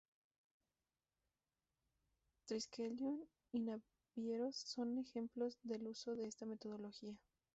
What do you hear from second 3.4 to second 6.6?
y Navieros son ejemplos del uso de esta